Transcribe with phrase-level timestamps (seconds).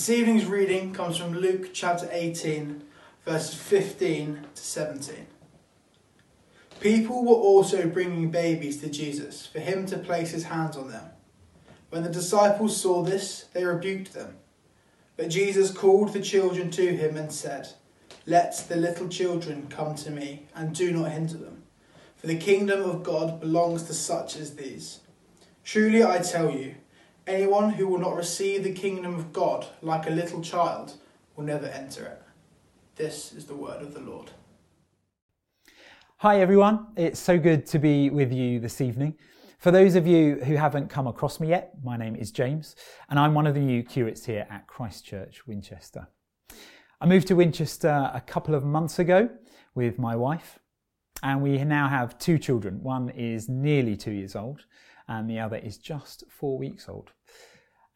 [0.00, 2.84] This evening's reading comes from Luke chapter 18,
[3.26, 5.26] verses 15 to 17.
[6.80, 11.04] People were also bringing babies to Jesus for him to place his hands on them.
[11.90, 14.38] When the disciples saw this, they rebuked them.
[15.18, 17.68] But Jesus called the children to him and said,
[18.24, 21.64] Let the little children come to me, and do not hinder them,
[22.16, 25.00] for the kingdom of God belongs to such as these.
[25.62, 26.76] Truly I tell you,
[27.26, 30.94] anyone who will not receive the kingdom of God like a little child
[31.36, 32.22] will never enter it.
[32.96, 34.30] This is the word of the Lord.
[36.18, 39.14] Hi everyone, it's so good to be with you this evening.
[39.58, 42.76] For those of you who haven't come across me yet, my name is James
[43.08, 46.08] and I'm one of the new curates here at Christchurch, Winchester.
[47.00, 49.30] I moved to Winchester a couple of months ago
[49.74, 50.58] with my wife
[51.22, 52.82] and we now have two children.
[52.82, 54.64] One is nearly two years old
[55.10, 57.12] and the other is just four weeks old.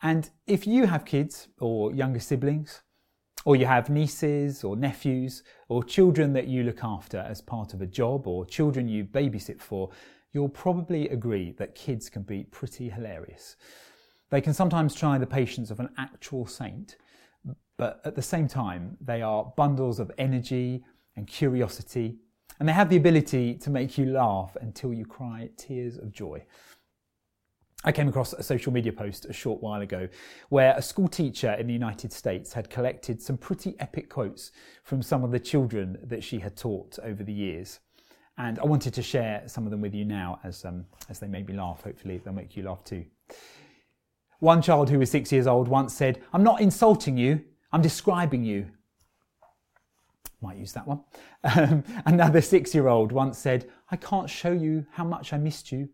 [0.03, 2.83] And if you have kids or younger siblings,
[3.47, 7.83] or you have nieces or nephews or children that you look after as part of
[7.83, 9.91] a job or children you babysit for,
[10.33, 13.57] you'll probably agree that kids can be pretty hilarious.
[14.31, 16.97] They can sometimes try the patience of an actual saint,
[17.77, 20.83] but at the same time, they are bundles of energy
[21.17, 22.17] and curiosity,
[22.59, 26.43] and they have the ability to make you laugh until you cry tears of joy.
[27.87, 30.09] I came across a social media post a short while ago
[30.49, 34.53] where a school teacher in the United States had collected some pretty epic quotes
[34.85, 37.81] from some of the children that she had taught over the years.
[38.39, 41.27] And I wanted to share some of them with you now as, um, as they
[41.27, 41.83] make me laugh.
[41.83, 43.05] Hopefully, they'll make you laugh too.
[44.41, 48.45] One child who was six years old once said, I'm not insulting you, I'm describing
[48.45, 48.67] you.
[50.41, 51.01] Might use that one.
[51.57, 55.71] Um, another six year old once said, I can't show you how much I missed
[55.71, 55.91] you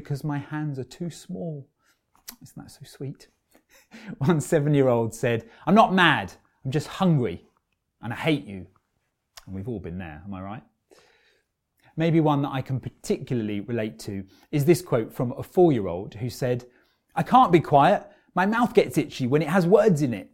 [0.00, 1.66] because my hands are too small.
[2.40, 3.26] Isn't that so sweet?
[4.18, 6.32] One seven year old said, I'm not mad,
[6.64, 7.42] I'm just hungry
[8.00, 8.66] and I hate you.
[9.44, 10.62] And we've all been there, am I right?
[11.96, 15.88] Maybe one that I can particularly relate to is this quote from a four year
[15.88, 16.64] old who said,
[17.16, 18.06] I can't be quiet,
[18.36, 20.30] my mouth gets itchy when it has words in it.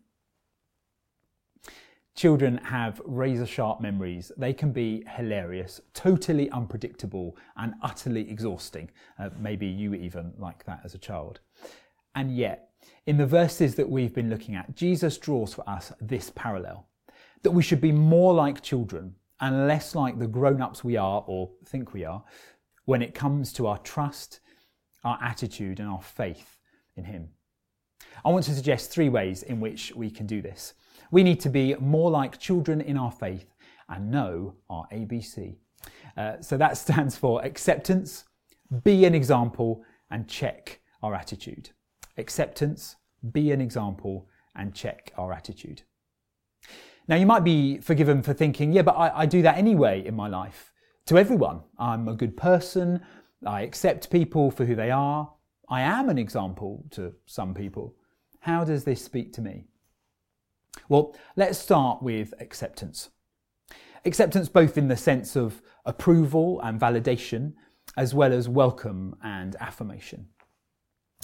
[2.17, 4.31] Children have razor sharp memories.
[4.37, 8.89] They can be hilarious, totally unpredictable, and utterly exhausting.
[9.19, 11.41] Uh, maybe you even like that as a child.
[12.15, 12.71] And yet,
[13.07, 16.87] in the verses that we've been looking at, Jesus draws for us this parallel
[17.43, 21.23] that we should be more like children and less like the grown ups we are
[21.27, 22.23] or think we are
[22.85, 24.41] when it comes to our trust,
[25.03, 26.59] our attitude, and our faith
[26.97, 27.29] in Him.
[28.25, 30.75] I want to suggest three ways in which we can do this.
[31.11, 33.55] We need to be more like children in our faith
[33.89, 35.57] and know our ABC.
[36.17, 38.25] Uh, so that stands for acceptance,
[38.83, 41.71] be an example, and check our attitude.
[42.17, 42.97] Acceptance,
[43.33, 45.83] be an example, and check our attitude.
[47.07, 50.15] Now, you might be forgiven for thinking, yeah, but I, I do that anyway in
[50.15, 50.73] my life.
[51.07, 53.01] To everyone, I'm a good person,
[53.45, 55.31] I accept people for who they are,
[55.69, 57.95] I am an example to some people.
[58.41, 59.65] How does this speak to me?
[60.89, 63.11] Well, let's start with acceptance.
[64.05, 67.55] Acceptance, both in the sense of approval and validation,
[67.97, 70.27] as well as welcome and affirmation.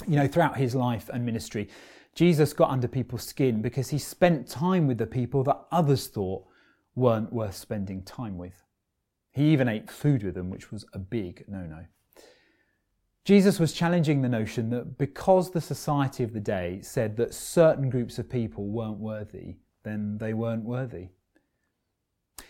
[0.07, 1.69] You know, throughout his life and ministry,
[2.15, 6.45] Jesus got under people's skin because he spent time with the people that others thought
[6.95, 8.63] weren't worth spending time with.
[9.31, 11.85] He even ate food with them, which was a big no no.
[13.23, 17.89] Jesus was challenging the notion that because the society of the day said that certain
[17.89, 21.09] groups of people weren't worthy, then they weren't worthy.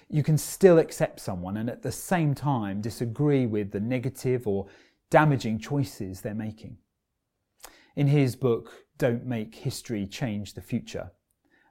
[0.10, 4.68] You can still accept someone and at the same time disagree with the negative or
[5.10, 6.78] damaging choices they're making.
[7.96, 11.12] In his book, Don't Make History Change the Future,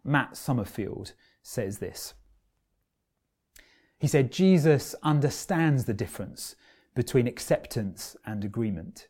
[0.04, 2.14] Matt Summerfield says this.
[3.98, 6.56] He said, Jesus understands the difference
[7.00, 9.08] between acceptance and agreement.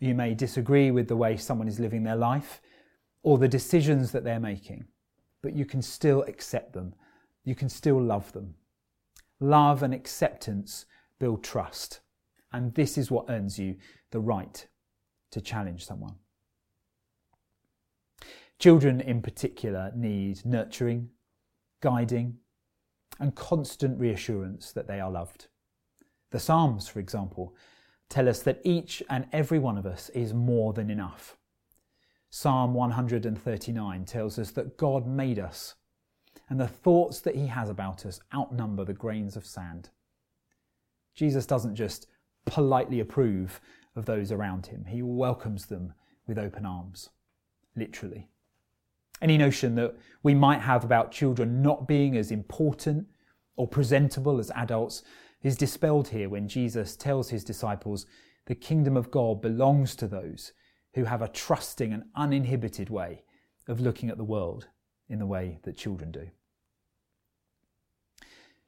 [0.00, 2.60] You may disagree with the way someone is living their life
[3.22, 4.86] or the decisions that they're making,
[5.40, 6.96] but you can still accept them.
[7.44, 8.56] You can still love them.
[9.38, 10.86] Love and acceptance
[11.20, 12.00] build trust,
[12.52, 13.76] and this is what earns you
[14.10, 14.66] the right
[15.30, 16.16] to challenge someone.
[18.58, 21.10] Children, in particular, need nurturing,
[21.80, 22.38] guiding,
[23.20, 25.46] and constant reassurance that they are loved.
[26.30, 27.54] The Psalms, for example,
[28.08, 31.36] tell us that each and every one of us is more than enough.
[32.30, 35.74] Psalm 139 tells us that God made us,
[36.48, 39.90] and the thoughts that He has about us outnumber the grains of sand.
[41.14, 42.08] Jesus doesn't just
[42.44, 43.60] politely approve
[43.94, 45.94] of those around Him, He welcomes them
[46.26, 47.10] with open arms,
[47.76, 48.28] literally.
[49.22, 53.06] Any notion that we might have about children not being as important
[53.56, 55.02] or presentable as adults
[55.46, 58.04] is dispelled here when Jesus tells his disciples
[58.46, 60.52] the kingdom of God belongs to those
[60.94, 63.22] who have a trusting and uninhibited way
[63.68, 64.66] of looking at the world
[65.08, 66.28] in the way that children do.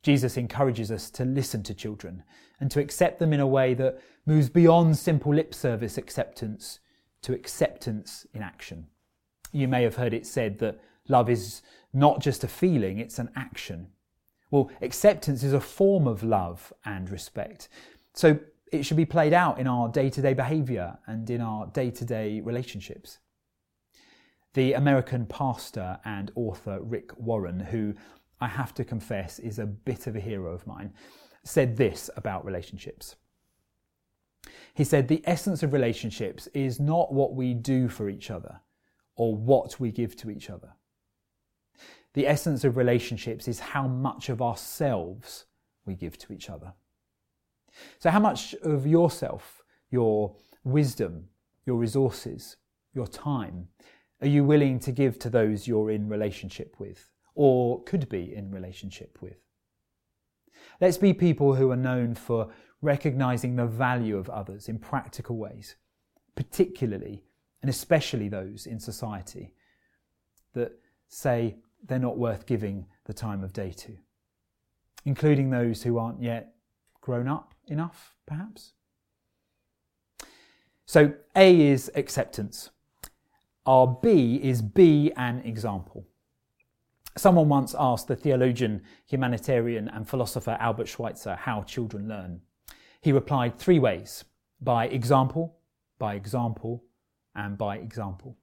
[0.05, 2.23] Jesus encourages us to listen to children
[2.61, 6.79] and to accept them in a way that moves beyond simple lip service acceptance
[7.23, 8.87] to acceptance in action.
[9.51, 11.61] You may have heard it said that love is
[11.93, 13.89] not just a feeling, it's an action.
[14.51, 17.69] Well, acceptance is a form of love and respect.
[18.15, 18.39] So
[18.73, 21.91] it should be played out in our day to day behaviour and in our day
[21.91, 23.19] to day relationships.
[24.55, 27.95] The American pastor and author Rick Warren, who
[28.41, 30.93] I have to confess is a bit of a hero of mine,
[31.45, 33.17] said this about relationships.
[34.75, 38.61] He said, The essence of relationships is not what we do for each other
[39.17, 40.73] or what we give to each other.
[42.15, 45.47] The essence of relationships is how much of ourselves
[45.85, 46.73] we give to each other.
[47.99, 50.35] So, how much of yourself, your
[50.65, 51.29] wisdom,
[51.67, 52.57] your resources,
[52.95, 53.69] your time,
[54.21, 58.51] are you willing to give to those you're in relationship with or could be in
[58.51, 59.37] relationship with?
[60.81, 62.49] Let's be people who are known for
[62.81, 65.77] recognizing the value of others in practical ways,
[66.35, 67.25] particularly
[67.63, 69.53] and especially those in society
[70.55, 70.73] that
[71.09, 73.97] say they're not worth giving the time of day to,
[75.05, 76.55] including those who aren't yet
[77.01, 78.73] grown up enough, perhaps.
[80.87, 82.71] So, A is acceptance.
[83.67, 86.07] Our B is be an example.
[87.17, 92.41] Someone once asked the theologian, humanitarian, and philosopher Albert Schweitzer how children learn.
[93.01, 94.25] He replied three ways
[94.61, 95.59] by example,
[95.99, 96.85] by example,
[97.35, 98.37] and by example.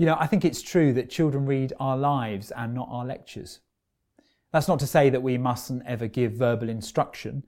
[0.00, 3.60] You know, I think it's true that children read our lives and not our lectures.
[4.50, 7.44] That's not to say that we mustn't ever give verbal instruction,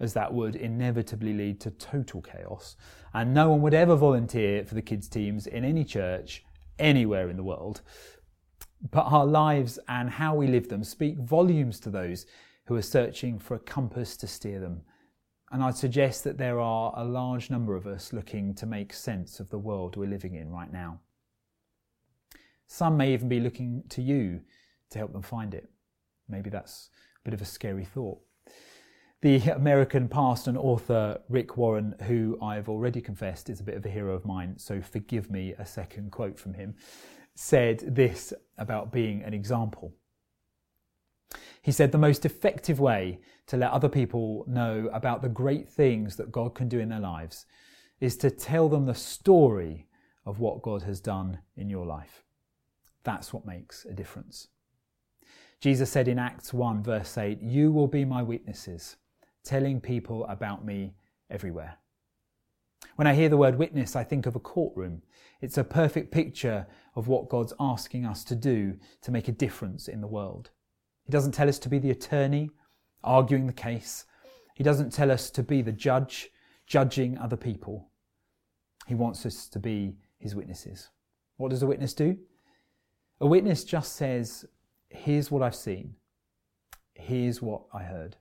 [0.00, 2.76] as that would inevitably lead to total chaos,
[3.12, 6.42] and no one would ever volunteer for the kids' teams in any church
[6.78, 7.82] anywhere in the world.
[8.90, 12.24] But our lives and how we live them speak volumes to those
[12.64, 14.80] who are searching for a compass to steer them.
[15.52, 19.38] And I'd suggest that there are a large number of us looking to make sense
[19.38, 21.00] of the world we're living in right now.
[22.72, 24.42] Some may even be looking to you
[24.90, 25.68] to help them find it.
[26.28, 28.20] Maybe that's a bit of a scary thought.
[29.22, 33.84] The American pastor and author Rick Warren, who I've already confessed is a bit of
[33.84, 36.76] a hero of mine, so forgive me a second quote from him,
[37.34, 39.92] said this about being an example.
[41.62, 43.18] He said, The most effective way
[43.48, 47.00] to let other people know about the great things that God can do in their
[47.00, 47.46] lives
[47.98, 49.88] is to tell them the story
[50.24, 52.22] of what God has done in your life.
[53.04, 54.48] That's what makes a difference.
[55.60, 58.96] Jesus said in Acts 1, verse 8, You will be my witnesses,
[59.44, 60.94] telling people about me
[61.30, 61.78] everywhere.
[62.96, 65.02] When I hear the word witness, I think of a courtroom.
[65.40, 69.88] It's a perfect picture of what God's asking us to do to make a difference
[69.88, 70.50] in the world.
[71.04, 72.50] He doesn't tell us to be the attorney,
[73.02, 74.04] arguing the case.
[74.54, 76.30] He doesn't tell us to be the judge,
[76.66, 77.88] judging other people.
[78.86, 80.88] He wants us to be his witnesses.
[81.36, 82.18] What does a witness do?
[83.20, 84.46] A witness just says,
[84.88, 85.94] here's what I've seen,
[86.94, 88.16] here's what I heard.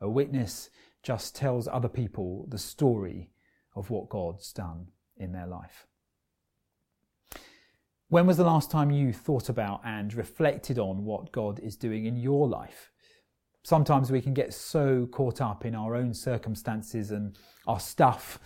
[0.00, 0.70] A witness
[1.02, 3.30] just tells other people the story
[3.74, 5.86] of what God's done in their life.
[8.08, 12.04] When was the last time you thought about and reflected on what God is doing
[12.04, 12.90] in your life?
[13.64, 18.38] Sometimes we can get so caught up in our own circumstances and our stuff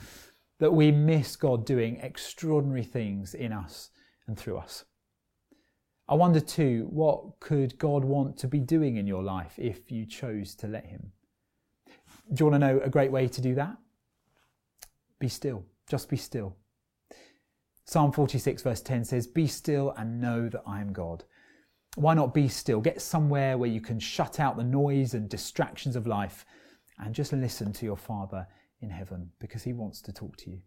[0.58, 3.90] that we miss God doing extraordinary things in us
[4.26, 4.84] and through us.
[6.08, 10.06] I wonder too, what could God want to be doing in your life if you
[10.06, 11.12] chose to let Him?
[12.32, 13.76] Do you want to know a great way to do that?
[15.18, 15.64] Be still.
[15.88, 16.56] Just be still.
[17.84, 21.24] Psalm 46, verse 10 says, Be still and know that I am God.
[21.96, 22.80] Why not be still?
[22.80, 26.44] Get somewhere where you can shut out the noise and distractions of life
[26.98, 28.46] and just listen to your Father
[28.80, 30.60] in heaven because He wants to talk to you.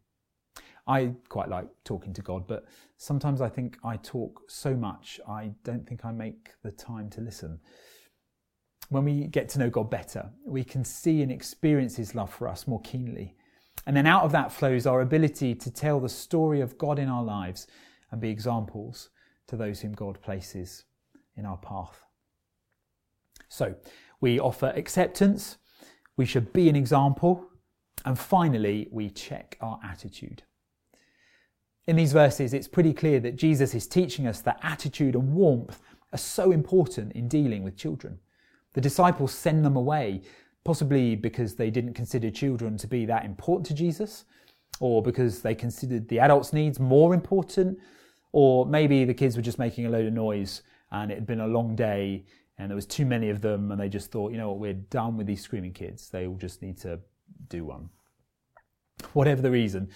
[0.90, 2.66] I quite like talking to God, but
[2.98, 7.22] sometimes I think I talk so much, I don't think I make the time to
[7.22, 7.60] listen.
[8.90, 12.48] When we get to know God better, we can see and experience His love for
[12.48, 13.36] us more keenly.
[13.86, 17.08] And then out of that flows our ability to tell the story of God in
[17.08, 17.68] our lives
[18.12, 19.12] and be examples
[19.48, 20.86] to those whom God places
[21.36, 22.02] in our path.
[23.48, 23.76] So
[24.22, 25.60] we offer acceptance,
[26.18, 27.46] we should be an example,
[28.06, 30.44] and finally, we check our attitude.
[31.90, 35.82] In these verses, it's pretty clear that Jesus is teaching us that attitude and warmth
[36.14, 38.20] are so important in dealing with children.
[38.74, 40.22] The disciples send them away,
[40.64, 44.26] possibly because they didn't consider children to be that important to Jesus,
[44.80, 47.80] or because they considered the adults' needs more important,
[48.34, 51.40] or maybe the kids were just making a load of noise and it had been
[51.40, 52.24] a long day
[52.60, 54.74] and there was too many of them and they just thought, you know what, we're
[54.74, 56.08] done with these screaming kids.
[56.12, 57.00] They all just need to
[57.48, 57.90] do one.
[59.14, 59.90] Whatever the reason,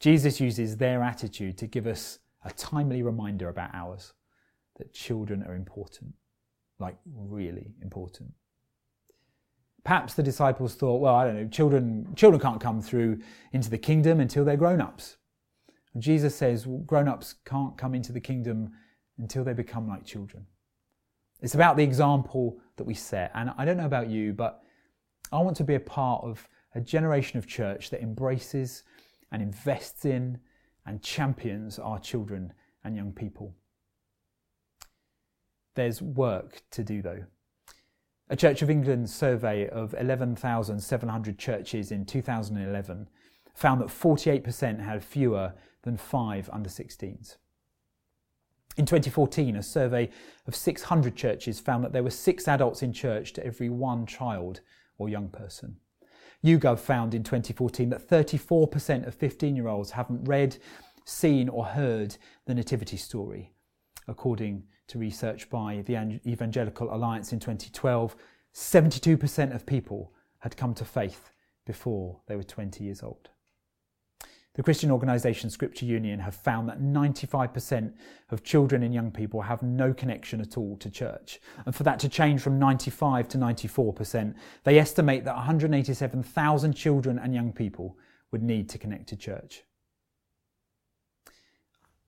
[0.00, 4.12] Jesus uses their attitude to give us a timely reminder about ours
[4.78, 6.14] that children are important,
[6.78, 8.32] like really important.
[9.84, 13.20] Perhaps the disciples thought, well, I don't know, children, children can't come through
[13.52, 15.16] into the kingdom until they're grown ups.
[15.98, 18.72] Jesus says well, grown ups can't come into the kingdom
[19.18, 20.46] until they become like children.
[21.40, 23.30] It's about the example that we set.
[23.34, 24.62] And I don't know about you, but
[25.30, 28.82] I want to be a part of a generation of church that embraces
[29.34, 30.38] and invests in
[30.86, 32.52] and champions our children
[32.84, 33.52] and young people.
[35.74, 37.24] There's work to do though.
[38.30, 43.08] A Church of England survey of 11,700 churches in 2011
[43.54, 47.36] found that 48% had fewer than five under 16s.
[48.76, 50.10] In 2014, a survey
[50.46, 54.60] of 600 churches found that there were six adults in church to every one child
[54.96, 55.76] or young person.
[56.44, 60.56] YouGov found in 2014 that 34% of 15 year olds haven't read,
[61.06, 63.52] seen, or heard the Nativity story.
[64.06, 68.14] According to research by the Evangelical Alliance in 2012,
[68.52, 71.30] 72% of people had come to faith
[71.64, 73.30] before they were 20 years old.
[74.54, 77.92] The Christian organisation Scripture Union have found that 95%
[78.30, 81.40] of children and young people have no connection at all to church.
[81.66, 87.34] And for that to change from 95 to 94%, they estimate that 187,000 children and
[87.34, 87.98] young people
[88.30, 89.64] would need to connect to church.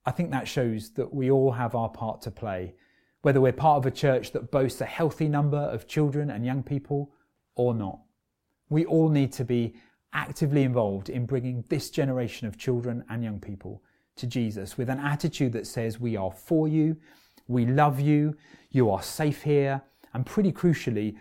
[0.05, 2.77] I think that shows that we all have our part to play,
[3.23, 6.63] whether we're part of a church that boasts a healthy number of children and young
[6.63, 7.13] people
[7.57, 7.99] or not.
[8.69, 9.75] We all need to be
[10.17, 13.83] actively involved in bringing this generation of children and young people
[14.17, 16.97] to Jesus with an attitude that says, We are for you,
[17.47, 18.37] we love you,
[18.71, 19.83] you are safe here,
[20.15, 21.17] and pretty crucially,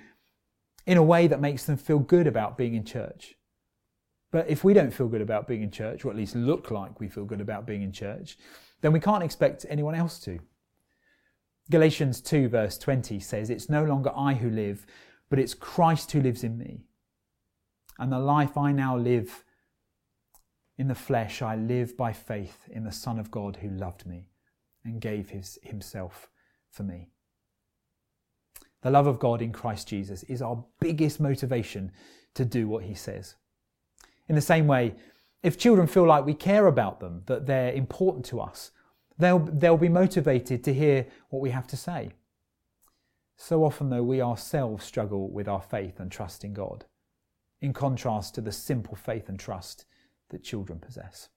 [0.88, 3.36] in a way that makes them feel good about being in church.
[4.32, 7.00] But if we don't feel good about being in church, or at least look like
[7.00, 8.38] we feel good about being in church,
[8.82, 10.40] then we can't expect anyone else to.
[11.70, 14.86] Galatians 2, verse 20 says, It's no longer I who live,
[15.30, 16.85] but it's Christ who lives in me.
[17.98, 19.44] And the life I now live
[20.78, 24.28] in the flesh, I live by faith in the Son of God who loved me
[24.84, 26.30] and gave his, himself
[26.70, 27.10] for me.
[28.82, 31.92] The love of God in Christ Jesus is our biggest motivation
[32.36, 33.36] to do what he says.
[34.28, 34.96] In the same way,
[35.42, 38.72] if children feel like we care about them, that they're important to us,
[39.18, 42.12] they'll, they'll be motivated to hear what we have to say.
[43.38, 46.86] So often, though, we ourselves struggle with our faith and trust in God
[47.62, 49.86] in contrast to the simple faith and trust
[50.30, 51.30] that children possess.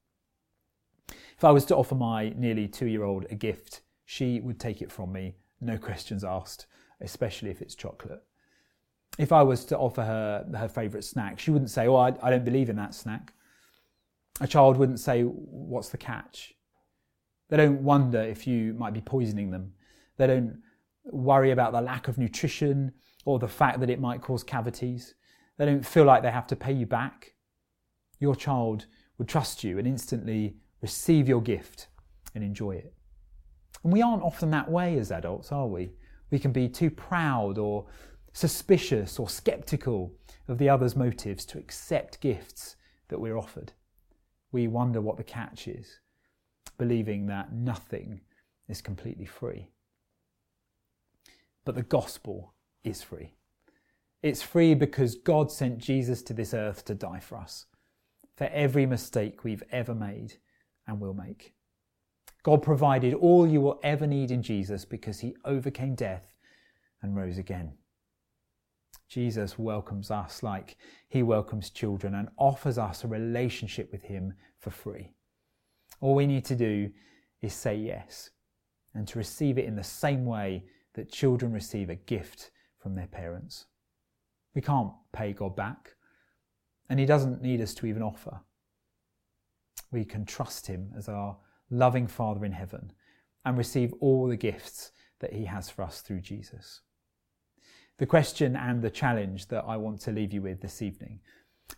[1.37, 4.83] If I was to offer my nearly two year old a gift, she would take
[4.83, 6.67] it from me, no questions asked,
[7.01, 8.23] especially if it's chocolate.
[9.19, 12.31] If I was to offer her her favourite snack, she wouldn't say, Oh, I, I
[12.31, 13.33] don't believe in that snack.
[14.41, 16.55] A child wouldn't say, What's the catch?
[17.49, 19.73] They don't wonder if you might be poisoning them.
[20.17, 20.61] They don't
[21.05, 22.93] worry about the lack of nutrition
[23.25, 25.15] or the fact that it might cause cavities.
[25.59, 27.35] They don't feel like they have to pay you back.
[28.21, 28.87] Your child
[29.19, 31.88] would trust you and instantly receive your gift
[32.35, 32.95] and enjoy it.
[33.83, 35.91] And we aren't often that way as adults, are we?
[36.31, 37.87] We can be too proud or
[38.33, 40.15] suspicious or skeptical
[40.47, 42.77] of the other's motives to accept gifts
[43.09, 43.73] that we're offered.
[44.53, 46.00] We wonder what the catch is,
[46.79, 48.21] believing that nothing
[48.69, 49.71] is completely free.
[51.65, 53.35] But the gospel is free.
[54.23, 57.67] It's free because God sent Jesus to this earth to die for us,
[58.37, 60.35] for every mistake we've ever made
[60.87, 61.55] and will make.
[62.43, 66.35] God provided all you will ever need in Jesus because he overcame death
[67.03, 67.75] and rose again.
[69.09, 70.77] Jesus welcomes us like
[71.09, 75.13] he welcomes children and offers us a relationship with him for free.
[76.01, 76.91] All we need to do
[77.41, 78.31] is say yes
[78.95, 83.07] and to receive it in the same way that children receive a gift from their
[83.07, 83.67] parents.
[84.59, 85.95] We can't pay God back,
[86.91, 88.41] and He doesn't need us to even offer.
[89.93, 91.37] We can trust Him as our
[91.71, 92.91] loving Father in heaven
[93.45, 96.81] and receive all the gifts that He has for us through Jesus.
[97.99, 101.21] The question and the challenge that I want to leave you with this evening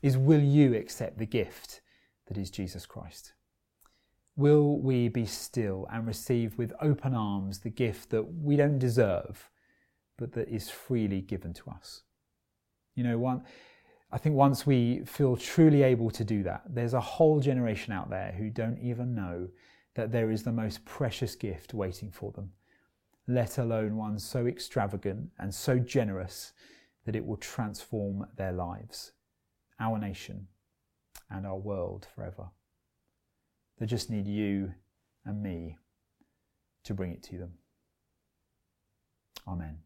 [0.01, 1.83] is Will you accept the gift
[2.29, 3.35] that is Jesus Christ?
[4.37, 9.51] Will we be still and receive with open arms the gift that we don't deserve,
[10.17, 12.05] but that is freely given to us?
[13.01, 13.45] You know, one,
[14.13, 18.11] I think once we feel truly able to do that, there's a whole generation out
[18.11, 19.49] there who don't even know
[19.95, 22.53] that there is the most precious gift waiting for them,
[23.27, 26.53] let alone one so extravagant and so generous
[27.07, 29.13] that it will transform their lives,
[29.81, 30.47] our nation,
[31.31, 32.51] and our world forever.
[33.79, 34.75] They just need you
[35.25, 35.79] and me
[36.85, 37.53] to bring it to them.
[39.49, 39.79] Amen.